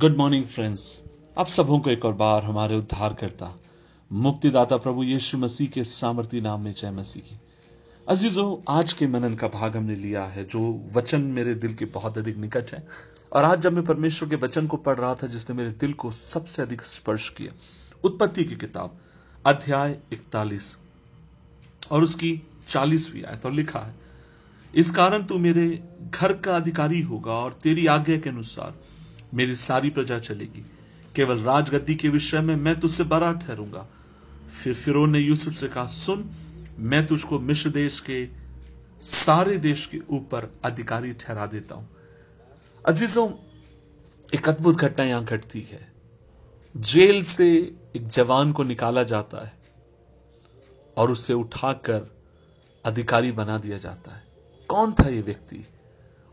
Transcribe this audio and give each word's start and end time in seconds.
Good 0.00 0.16
morning 0.16 0.44
friends 0.44 1.02
आप 1.38 1.46
सबों 1.46 1.78
को 1.78 1.90
एक 1.90 2.04
और 2.04 2.12
बार 2.12 2.42
हमारे 2.42 2.76
उद्धार 2.76 3.14
करता 3.14 3.58
मुक्तिदाता 4.12 4.76
प्रभु 4.76 5.02
यीशु 5.02 5.38
मसीह 5.38 5.68
के 5.68 5.84
सामर्थी 5.84 6.40
नाम 6.40 6.64
में 6.64 6.74
जय 6.74 6.90
मसीह 6.90 7.22
की। 7.22 7.40
अजीजों, 8.08 8.56
आज 8.68 8.92
के 8.92 9.06
मनन 9.06 9.34
का 9.34 9.48
भाग 9.48 9.76
हमने 9.76 9.96
लिया 9.96 10.24
है, 10.24 10.44
जो 10.44 10.86
वचन 10.92 11.20
मेरे 11.20 11.54
दिल 11.54 11.74
के 11.74 11.84
बहुत 11.84 12.18
अधिक 12.18 12.36
निकट 12.36 12.72
है। 12.72 12.88
और 13.32 13.44
आज 13.44 13.60
जब 13.60 13.72
मैं 13.72 13.84
परमेश्वर 13.84 14.28
के 14.28 14.36
वचन 14.36 14.66
को 14.66 14.76
पढ़ 14.76 14.98
रहा 14.98 15.14
था, 15.14 15.26
जिसने 15.26 15.56
मेरे 15.56 15.70
दिल 15.70 15.92
को 15.92 16.10
सबसे 16.10 16.62
अधिक 16.62 16.82
स्पर्श 16.82 17.28
किया, 17.28 17.52
उत्पत्ति 18.04 18.44
की 18.44 18.56
किताब, 18.56 18.98
अध्याय 19.46 19.98
इकतालीस, 20.12 20.76
और 21.90 22.02
उसकी 22.02 22.42
चालीसवीं 22.68 23.24
आयत, 23.24 23.46
और 23.46 23.52
लिखा 23.52 23.80
है, 23.80 23.94
इस 24.74 24.90
कारण 24.90 25.22
तू 25.22 25.38
मेरे 25.38 25.88
घर 26.14 26.32
का 26.32 26.56
अधिकारी 26.56 27.02
होगा 27.02 27.32
और 27.32 27.58
तेरी 27.62 27.86
आज्ञा 27.86 28.16
के 28.16 28.30
अनुसार 28.30 28.74
मेरी 29.34 29.54
सारी 29.54 29.90
प्रजा 29.90 30.18
चलेगी। 30.18 30.66
केवल 31.16 31.38
राजगद्दी 31.38 31.94
के 31.94 32.08
विषय 32.08 32.40
में 32.40 32.56
मैं 32.56 32.80
तुझसे 32.80 33.04
बड़ा 33.04 33.32
ठहरूँगा। 33.32 33.88
फिर 34.64 34.74
फिर 34.74 34.96
ने 34.96 35.18
यूसुफ 35.18 35.54
से 35.54 35.68
कहा, 35.68 35.86
सुन, 35.86 36.30
मैं 36.78 37.06
तुझको 37.06 37.38
मिश्र 37.38 37.70
देश 37.70 38.00
के, 38.00 38.28
सारे 39.00 39.58
देश 39.58 39.86
के 39.86 39.98
ऊपर 40.10 40.60
अधिकारी 40.64 41.12
ठहरा 41.12 41.46
देता 41.46 41.74
हूँ। 41.74 41.88
अजीजों, 42.86 43.32
एक 44.34 44.48
अद्भुत 44.48 44.76
घटना 44.76 45.04
यहाँ 45.04 45.24
घटती 45.24 45.60
है। 45.60 45.92
जेल 46.76 47.24
से 47.24 47.76
एक 47.96 48.08
जवान 48.08 48.52
को 48.52 48.64
निकाला 48.64 49.02
जाता 49.02 49.44
है 49.44 49.58
और 50.96 51.10
उसे 51.10 51.32
उठाकर 51.32 52.16
अधिकारी 52.84 53.32
बना 53.32 53.58
दिया 53.58 53.78
जाता 53.78 54.10
है। 54.10 54.24
कौन 54.68 54.92
था 54.92 55.08
ये 55.08 55.20
व्यक्ति? 55.20 55.66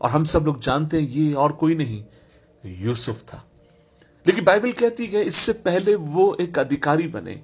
और 0.00 0.10
हम 0.10 0.24
सब 0.24 0.44
लोग 0.44 0.60
जानते 0.60 1.00
हैं, 1.00 1.08
ये 1.08 1.32
और 1.32 1.52
कोई 1.52 1.74
नहीं। 1.74 2.04
यूसुफ 2.66 3.22
था। 3.22 3.44
लेकिन 4.26 4.44
बाइबल 4.44 4.72
कहती 4.72 5.06
है 5.06 5.22
इससे 5.22 5.52
पहले 5.52 5.94
वो 5.94 6.36
एक 6.40 6.58
अधिकारी 6.58 7.08
बने। 7.08 7.40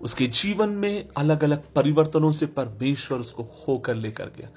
उसके 0.00 0.26
जीवन 0.26 0.68
में 0.68 1.08
अलग 1.16 1.44
अलग 1.44 1.62
परिवर्तनों 1.74 2.32
से 2.32 2.46
परमेश्वर 2.46 3.18
उसको 3.18 3.42
होकर 3.42 3.94
लेकर 3.94 4.24
गया। 4.24 4.48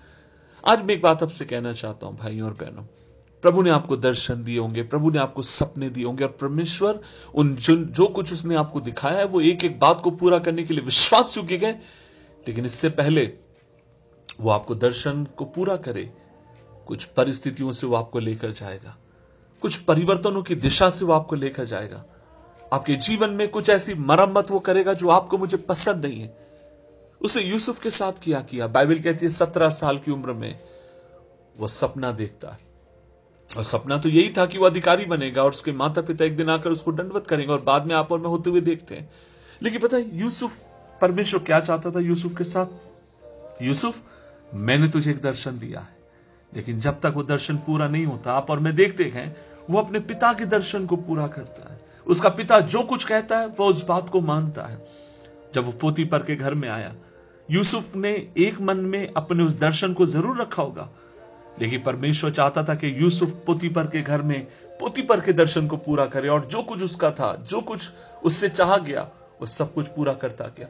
आज 0.68 0.84
मैं 0.86 0.96
एक 0.96 1.02
बात 1.02 1.24
आपसे 1.24 1.46
कहना 1.46 1.74
चाहता 1.74 2.08
हूँ 2.08 2.18
भाइयों 2.18 2.48
और 2.48 2.54
बहनों। 2.54 2.84
प्रभु 3.44 3.62
ने 3.62 3.70
आपको 3.70 3.98
दर्शन 3.98 4.44
दिए 4.44 4.60
होंगे 4.60 4.84
प्रभु 4.84 5.12
ने 5.12 5.20
आपको 5.20 5.42
सपने 5.42 5.90
दिए 5.90 6.04
होंगे 6.04 6.24
और 6.24 6.38
परमेश्वर 6.42 7.00
उन 7.36 7.56
जो, 7.56 7.76
जो 7.76 8.08
कुछ 8.08 8.34
उसने 8.34 8.56
आपको 8.56 8.82
दिखाया 8.82 9.18
है 9.18 9.26
वो 9.26 9.42
एक 9.42 9.64
एक 9.64 9.80
बात 9.80 10.02
को 10.02 10.12
पूरा 10.12 10.40
करने 10.40 10.64
के 10.64 10.74
लिए 10.74 10.84
विश्वास 10.84 11.38
योग्य 11.38 11.58
गए। 11.58 11.72
लेकिन 12.48 12.66
इससे 12.66 12.90
पहले 12.90 13.34
वो 14.40 14.50
आपको 14.50 14.76
दर्शन 14.76 15.24
को 15.24 15.46
पूरा 15.46 15.76
करे 15.76 16.12
कुछ 16.88 17.06
परिस्थितियों 17.06 17.72
से 17.72 17.88
वो 17.88 17.96
आपको 17.96 18.20
लेकर 18.20 18.52
जाएगा। 18.52 18.98
कुछ 19.62 19.78
परिवर्तनों 19.78 20.44
की 20.44 20.56
दिशा 20.56 20.90
से 20.90 21.06
वो 21.06 21.14
आपको 21.14 21.36
लेकर 21.36 21.66
जाएगा। 21.66 22.06
आपके 22.74 22.96
जीवन 22.96 23.30
में 23.30 23.48
कुछ 23.48 23.70
ऐसी 23.70 23.94
मरम्मत 23.94 24.52
वो 24.52 24.60
करेगा 24.60 24.94
जो 24.94 25.10
आपको 25.10 25.38
मुझे 25.38 25.58
पसंद 25.58 26.06
नहीं 26.06 26.22
है। 26.22 26.48
उसे 27.22 27.42
यूसुफ 27.42 27.80
के 27.80 27.90
साथ 27.90 28.12
किया 28.24 28.42
किया। 28.42 28.68
बाइबल 28.68 29.00
कहती 29.00 29.26
है, 29.26 29.32
सत्रह 29.32 29.70
साल 29.70 29.98
की 29.98 30.12
उम्र 30.12 30.34
में 30.34 30.60
वो 31.58 31.68
सपना 31.68 32.12
देखता 32.12 32.50
है। 32.50 32.60
और 33.58 33.64
सपना 33.64 33.98
तो 33.98 34.10
यही 34.10 34.34
था 34.38 34.46
कि 34.46 34.58
वो 34.58 34.66
अधिकारी 34.66 35.06
बनेगा 35.06 35.44
और 35.44 35.50
उसके 35.50 35.72
माता 35.72 36.02
पिता 36.02 36.26
एक 36.26 36.38
दिन 36.38 36.50
आकर 36.50 36.70
उसको 36.70 36.92
दंडवत 36.92 37.28
करेंगे 37.28 37.54
और 37.54 37.62
बाद 37.62 37.86
में 37.86 37.96
आप 37.96 38.12
और 38.12 38.20
मैं 38.20 38.28
होते 38.28 38.50
हुए 38.50 38.62
देखते 38.62 38.96
हैं। 38.96 39.10
लेकिन 39.64 39.82
पता 39.82 39.98
है, 39.98 40.18
यूसुफ, 40.18 40.60
परमेश्वर 41.02 41.40
क्या 41.40 41.60
चाहता 41.60 41.92
था 41.92 42.00
यूसुफ 42.00 42.38
के 42.38 42.44
साथ? 42.44 42.66
यूसुफ, 43.64 44.02
मैंने 44.54 44.88
तुझे 44.88 45.12
एक 45.12 45.22
दर्शन 45.22 45.60
दिया 45.60 45.80
है। 45.80 45.98
लेकिन 46.56 46.80
जब 46.80 47.00
तक 47.00 47.14
वो 47.16 47.24
दर्शन 47.24 47.58
पूरा 47.58 47.88
नहीं 47.88 48.06
होता, 48.06 48.34
आप 48.34 48.50
और 48.50 48.60
मैं 48.60 48.76
देखते 48.76 49.04
हैं 49.04 49.51
वो 49.72 49.80
अपने 49.80 50.00
पिता 50.00 50.34
के 50.34 50.46
दर्शन 50.46 50.86
को 50.86 50.96
पूरा 50.96 51.28
करता 51.28 51.74
है। 51.74 51.80
उसका 52.08 52.30
पिता 52.30 52.60
जो 52.60 52.84
कुछ 52.84 53.04
कहता 53.04 53.38
है, 53.38 53.48
वो 53.48 53.66
उस 53.66 53.86
बात 53.86 54.10
को 54.10 54.22
मानता 54.22 54.62
है। 54.62 54.88
जब 55.56 55.66
वो 55.66 55.72
पोती 55.72 56.06
पर 56.06 56.24
के 56.24 56.36
घर 56.36 56.54
में 56.54 56.70
आया, 56.70 56.94
यूसुफ 57.52 57.96
ने 57.96 58.28
एक 58.38 58.62
मन 58.62 58.78
में 58.78 59.14
अपने 59.18 59.44
उस 59.44 59.60
दर्शन 59.60 59.94
को 59.94 60.06
ज़रूर 60.06 60.42
रखा 60.42 60.64
होगा। 60.64 60.90
लेकिन 61.62 61.82
परमेश्वर 61.84 62.32
चाहता 62.32 62.64
था 62.64 62.76
कि 62.76 63.04
यूसुफ 63.04 63.30
पोती 63.46 63.70
पर 63.70 63.84
के 63.84 64.02
घर 64.02 64.22
में, 64.22 64.48
पोती 64.80 65.02
पर 65.02 65.22
के 65.22 65.34
दर्शन 65.34 65.68
को 65.68 65.78
पूरा 65.78 66.06
करे 66.06 66.30
और 66.30 66.46
जो 66.46 66.62
कुछ 66.62 66.84
उसका 66.84 67.12
था, 67.12 67.36
जो 67.36 67.62
कुछ 67.62 67.92
उससे 68.24 68.50
चाह 68.50 68.78
गया, 68.78 69.02
वो 69.42 69.46
सब 69.46 69.74
कुछ 69.74 69.88
पूरा 69.88 70.14
करता 70.14 70.46
गया। 70.46 70.68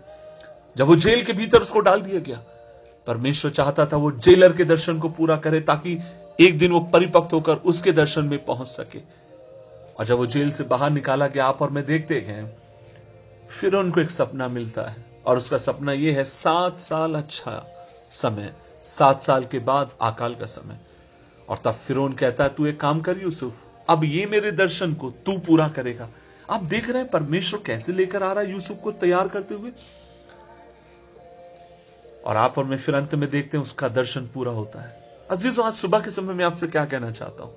जब 0.78 0.86
वो 0.86 0.96
जेल 0.96 1.24
के 1.24 1.34
भीतर 1.34 1.62
उसको 1.62 1.80
डाल 1.80 2.02
दिया 2.02 2.20
गया, 2.20 2.38
परमेश्वर 3.08 3.52
चाहता 3.52 3.86
था 3.86 3.98
वो 3.98 4.12
जेलर 4.12 4.54
के 4.54 4.64
दर्शन 4.64 5.00
को 5.00 5.10
पूरा 5.10 5.36
करे 5.36 5.62
ताकि 5.62 6.00
एक 6.40 6.58
दिन 6.58 6.72
वो 6.72 6.80
परिपक्व 6.80 7.30
होकर 7.34 7.56
उसके 7.56 7.92
दर्शन 7.92 8.26
में 8.26 8.46
पहुँच 8.46 8.68
सके। 8.68 9.00
और 10.00 10.06
जब 10.06 10.18
वो 10.18 10.26
जेल 10.26 10.52
से 10.52 10.64
बाहर 10.64 10.92
निकाला 10.92 11.28
गया 11.28 11.46
आप 11.46 11.62
और 11.62 11.70
मैं 11.70 11.86
देखते 11.86 12.20
हैं, 12.20 12.58
फिर 13.50 13.74
उनको 13.76 14.02
एक 14.02 14.12
सपना 14.12 14.48
मिलता 14.48 14.82
है। 14.82 15.06
और 15.26 15.38
उसका 15.38 15.58
सपना 15.58 15.92
यह 15.92 16.18
है, 16.18 16.24
सात 16.24 16.80
साल 16.80 17.16
अच्छा 17.16 17.86
समय, 18.12 18.54
सात 18.84 19.20
साल 19.20 19.46
के 19.46 19.60
बाद 19.60 19.94
अकाल 20.02 20.36
का 20.36 20.46
समय। 20.46 20.78
और 21.50 21.58
तब 21.58 21.72
फिर 21.72 21.96
कहता 22.00 22.44
है, 22.44 22.50
तू 22.50 22.66
एक 22.66 22.80
काम 22.80 23.00
कर, 23.00 23.18
यूसुफ, 23.18 23.68
अब 23.90 24.04
ये 24.04 24.26
मेरे 24.26 24.52
दर्शन 24.52 24.94
को 24.94 25.10
तू 25.10 25.38
पूरा 25.38 25.68
करेगा। 25.68 26.10
आप 26.50 26.64
देख 26.64 26.90
रहे 26.90 27.02
हैं, 27.02 27.12
परमेश्वर 27.12 27.60
कैसे 27.66 27.94
लेकर 27.94 28.24
आ 28.24 28.32
रहा 28.32 28.44
है 28.44 28.52
यूसुफ 28.52 28.78
को 28.84 28.92
तैयार 28.92 29.28
करते 29.28 29.56
हुए? 29.56 29.72
और 32.26 32.38
आप 32.38 32.58
और 32.58 32.64
मैं 32.64 32.78
फिर 32.78 32.96
अंत 32.96 33.16
में 33.16 33.30
देखते 33.30 33.58
हैं, 33.58 33.64
उसका 33.64 33.88
दर्शन 33.88 34.22
पूरा 34.22 34.52
होता 34.52 34.82
है। 34.82 35.11
अज़ीज़, 35.32 35.62
आज 35.62 35.74
सुबह 35.74 36.00
के 36.00 36.10
समय 36.10 36.34
में 36.34 36.46
आपसे 36.46 36.68
क्या 36.68 36.86
कहना 36.86 37.12
चाहता 37.12 37.44
हूँ? 37.44 37.56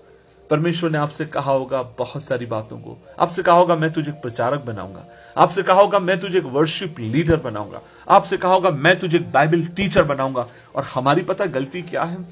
परमेश्वर 0.50 0.90
ने 0.90 0.98
आपसे 0.98 1.26
कहा 1.26 1.52
होगा 1.52 1.82
बहुत 1.82 2.24
सारी 2.24 2.46
बातों 2.46 2.78
को। 2.78 3.06
आपसे 3.18 3.42
कहा 3.42 3.54
होगा, 3.54 3.76
मैं 3.76 3.92
तुझे 3.92 4.12
प्रचारक 4.12 4.60
बनाऊँगा। 4.60 5.06
आपसे 5.38 5.62
कहा 5.62 5.80
होगा, 5.80 5.98
मैं 5.98 6.20
तुझे 6.20 6.38
एक 6.38 6.44
वर्शिप 6.44 6.96
लीडर 6.98 7.36
बनाऊँगा। 7.36 7.80
आपसे 8.08 8.36
कहा 8.36 8.52
होगा, 8.52 8.70
मैं 8.70 8.98
तुझे 8.98 9.18
एक 9.18 9.32
बाइबल 9.32 9.64
टीचर 9.64 10.02
बनाऊँगा। 10.02 10.48
और 10.76 10.84
हमारी 10.84 11.22
पता 11.22 11.44
गलती 11.44 11.82
क्या 11.82 12.02
है? 12.02 12.28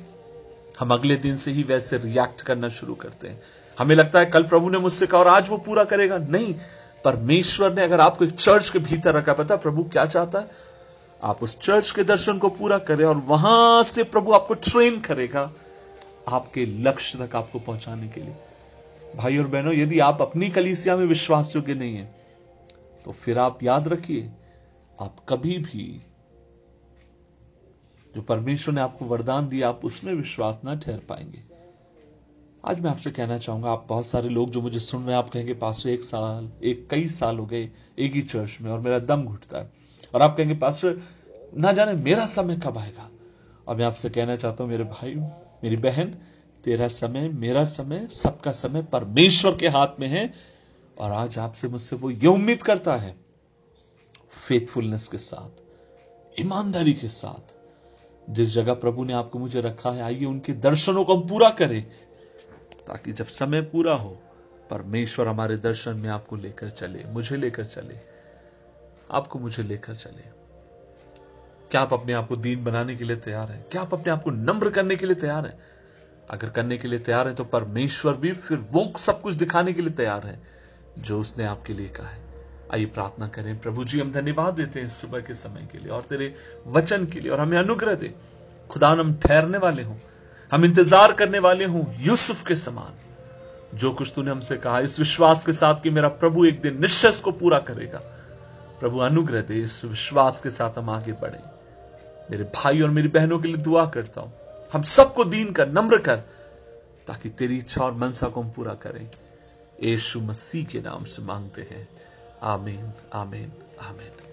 हम 0.80 0.90
अगले 0.90 1.16
दिन 1.16 1.36
से 1.36 1.50
ही 1.50 1.62
वैसे 1.62 1.96
रिएक्ट 1.96 2.42
करना 2.42 2.68
शुरू 2.68 2.94
करते 2.94 3.28
हैं। 3.28 3.42
हमें 3.78 3.96
लगता 3.96 4.18
है, 4.18 4.26
कल 4.26 4.42
प्रभु 4.42 4.70
ने 4.70 4.78
मुझसे 4.78 5.06
कहा 5.06 5.20
और 5.20 5.28
आज 5.28 5.48
वो 5.48 5.56
पूरा 5.56 5.84
करेगा। 5.84 6.18
नहीं, 6.18 6.54
परमेश्वर 7.04 7.72
ने 7.72 7.82
अगर 7.82 8.00
आपको 8.00 8.24
एक 8.24 8.30
चर्च 8.30 8.70
के 8.70 8.78
भीतर 8.78 9.14
रखा, 9.14 9.32
पता 9.32 9.56
प्रभु 9.56 9.82
क्या 9.82 10.06
चाहता 10.06 10.38
है? 10.38 10.71
आप 11.22 11.42
उस 11.42 11.58
चर्च 11.58 11.90
के 11.90 12.04
दर्शन 12.04 12.38
को 12.38 12.48
पूरा 12.50 12.78
करें 12.80 13.04
और 13.04 13.16
वहाँ 13.26 13.82
से 13.84 14.04
प्रभु 14.04 14.32
आपको 14.32 14.54
ट्रेन 14.56 15.00
करेगा 15.00 15.50
आपके 16.28 16.64
लक्ष्य 16.82 17.18
तक 17.18 17.36
आपको 17.36 17.58
पहुँचाने 17.58 18.08
के 18.08 18.20
लिए। 18.20 18.34
भाई 19.16 19.38
और 19.38 19.46
बहनों, 19.46 19.72
यदि 19.74 19.98
आप 20.00 20.22
अपनी 20.22 20.48
कलीसिया 20.50 20.96
में 20.96 21.04
विश्वास 21.06 21.54
योग्य 21.56 21.74
नहीं 21.74 21.94
है 21.96 22.04
तो 23.04 23.12
फिर 23.12 23.38
आप 23.38 23.62
याद 23.62 23.88
रखिए, 23.88 24.30
आप 24.98 25.16
कभी 25.28 25.58
भी 25.60 26.02
जो 28.14 28.22
परमेश्वर 28.22 28.74
ने 28.74 28.80
आपको 28.80 29.04
वरदान 29.04 29.48
दिया, 29.48 29.68
आप 29.68 29.84
उसमें 29.84 30.12
विश्वास 30.14 30.60
ना 30.64 30.74
ठहर 30.74 30.98
पाएँगे। 31.08 31.42
आज 32.64 32.80
मैं 32.80 32.90
आपसे 32.90 33.10
कहना 33.10 33.36
चाहूँगा, 33.38 33.70
आप 33.70 33.86
बहुत 33.88 34.06
सारे 34.06 34.28
लोग 34.28 34.50
जो 34.50 34.60
मुझे 34.60 34.78
सुन 34.80 35.02
रहे 35.02 35.10
हैं, 35.10 35.18
आप 35.18 35.30
कहेंगे 35.30 35.54
पास 35.54 35.86
एक 35.86 36.04
साल, 36.04 36.50
एक 36.64 36.86
कई 36.90 37.08
साल 37.10 37.38
हो 37.38 37.46
गए 37.46 37.68
एक 37.98 38.12
ही 38.12 38.22
चर्च 38.22 38.58
में 38.62 38.70
और 38.70 38.80
मेरा 38.80 38.98
दम 39.00 39.24
घुटता 39.24 39.58
है। 39.58 39.70
और 40.14 40.22
आप 40.22 40.36
कहेंगे, 40.36 40.54
पास्टर, 40.54 41.02
ना 41.58 41.72
जाने 41.72 41.92
मेरा 41.92 42.26
समय 42.26 42.56
कब 42.56 42.78
आएगा? 42.78 43.10
और 43.68 43.76
मैं 43.76 43.84
आपसे 43.84 44.10
कहना 44.10 44.36
चाहता 44.36 44.64
हूँ, 44.64 44.70
मेरे 44.70 44.84
भाई, 44.84 45.14
मेरी 45.64 45.76
बहन, 45.76 46.14
तेरा 46.64 46.88
समय, 46.88 47.28
मेरा 47.28 47.64
समय, 47.64 48.06
सबका 48.06 48.52
समय 48.52 48.82
परमेश्वर 48.82 49.56
के 49.56 49.68
हाथ 49.68 50.00
में 50.00 50.08
है 50.08 50.32
और 50.98 51.12
आज 51.12 51.38
आपसे 51.38 51.68
मुझसे 51.68 51.96
वो 51.96 52.10
ये 52.10 52.26
उम्मीद 52.26 52.62
करता 52.62 52.96
है 52.96 53.14
फेथफुलनेस 54.48 55.08
के 55.08 55.18
साथ, 55.18 55.60
ईमानदारी 56.40 56.92
के 56.92 57.08
साथ, 57.08 57.54
जिस 58.30 58.48
जगह 58.48 58.74
प्रभु 58.74 59.04
ने 59.04 59.12
आपको 59.12 59.38
मुझे 59.38 59.60
रखा 59.60 59.90
है, 59.90 60.02
आइए 60.02 60.24
उनके 60.24 60.52
दर्शनों 60.52 61.04
को 61.04 61.16
हम 61.16 61.28
पूरा 61.28 61.50
करें, 61.50 61.82
ताकि 62.86 63.12
जब 63.12 63.26
समय 63.26 63.62
पूरा 63.62 63.94
हो, 63.94 64.18
परमेश्वर 64.70 65.28
हमारे 65.28 65.56
दर्शन 65.56 65.96
में 65.96 66.08
आपको 66.10 66.36
लेकर 66.36 66.70
चले, 66.70 67.04
मुझे 67.04 67.36
लेकर 67.36 67.64
चले। 67.64 67.94
आपको 69.12 69.38
मुझे 69.38 69.62
लेकर 69.62 69.94
चले। 69.94 70.30
क्या 71.70 71.80
आप 71.80 71.92
अपने 71.92 72.12
आप 72.12 72.28
को 72.28 72.36
दीन 72.36 72.64
बनाने 72.64 72.96
के 72.96 73.04
लिए 73.04 73.16
तैयार 73.18 73.50
हैं? 73.50 73.64
क्या 73.70 73.82
आप 73.82 73.94
अपने 73.94 74.12
आप 74.12 74.22
को 74.22 74.30
नम्र 74.30 74.70
करने 74.70 74.96
के 74.96 75.06
लिए 75.06 75.14
तैयार 75.16 75.46
हैं? 75.46 75.58
अगर 76.30 76.50
करने 76.50 76.76
के 76.76 76.88
लिए 76.88 76.98
तैयार 76.98 77.28
है 77.28 77.34
तो 77.34 77.44
परमेश्वर 77.44 78.14
भी 78.14 78.32
फिर 78.32 78.58
वो 78.70 78.92
सब 78.98 79.20
कुछ 79.20 79.34
दिखाने 79.34 79.72
के 79.72 79.82
लिए 79.82 79.92
तैयार 79.92 80.26
है, 80.26 80.38
जो 80.98 81.20
उसने 81.20 81.44
आपके 81.44 81.74
लिए 81.74 81.88
कहा 81.88 82.08
है। 82.08 82.20
आइए 82.72 82.86
प्रार्थना 82.86 83.26
करें, 83.28 83.58
प्रभु 83.60 83.84
जी, 83.84 84.00
हम 84.00 84.12
धन्यवाद 84.12 84.54
देते 84.54 84.80
हैं 84.80 84.88
सुबह 84.88 85.20
के 85.20 85.34
समय 85.34 85.68
के 85.72 85.78
लिए 85.78 85.88
और 85.88 86.02
तेरे 86.02 86.34
वचन 86.68 87.06
के 87.06 87.20
लिए 87.20 87.30
और 87.30 87.40
हमें 87.40 87.58
अनुग्रह 87.58 87.94
दे। 87.94 88.14
खुदा, 88.70 88.88
हम 88.88 89.14
ठहरने 89.18 89.58
वाले 89.58 89.82
हों, 89.82 89.96
हम 90.52 90.64
इंतज़ार 90.64 91.12
करने 91.12 91.38
वाले 91.38 91.64
हों 91.64 91.84
यूसुफ 92.00 92.46
के 92.46 92.56
समान। 92.56 93.76
जो 93.76 93.92
कुछ 93.92 94.12
तूने 94.14 94.30
हमसे 94.30 94.56
कहा, 94.56 94.80
इस 94.80 94.98
विश्वास 94.98 95.44
के 95.46 95.52
साथ 95.52 95.82
कि 95.82 95.90
मेरा 95.90 96.08
प्रभु 96.16 96.44
एक 96.44 96.60
दिन 96.60 96.80
निश्चय 96.80 97.20
को 97.24 97.32
पूरा 97.32 97.58
करेगा। 97.60 98.00
प्रभु, 98.82 98.98
अनुग्रह 98.98 99.40
दे 99.40 99.54
इस 99.54 99.84
विश्वास 99.84 100.40
के 100.40 100.50
साथ 100.50 100.78
हम 100.78 100.90
आगे 100.90 101.12
बढ़े। 101.12 101.38
मेरे 102.30 102.44
भाई 102.44 102.80
और 102.80 102.90
मेरी 102.90 103.08
बहनों 103.08 103.38
के 103.38 103.48
लिए 103.48 103.56
दुआ 103.56 103.86
करता 103.86 104.20
हूँ। 104.20 104.32
हम 104.72 104.82
सबको 104.82 105.24
दीन 105.24 105.52
कर, 105.52 105.68
नम्र 105.68 105.98
कर, 105.98 106.16
ताकि 107.06 107.28
तेरी 107.28 107.58
इच्छा 107.58 107.84
और 107.84 107.94
मनसा 107.94 108.28
को 108.28 108.42
हम 108.42 108.50
पूरा 108.50 108.74
करें। 108.74 109.10
यीशु 109.82 110.20
मसीह 110.20 110.64
के 110.64 110.80
नाम 110.80 111.04
से 111.04 111.22
मांगते 111.22 111.62
हैं। 111.62 111.88
आमीन 112.42 112.92
आमीन 113.14 113.52
आमीन। 113.82 114.31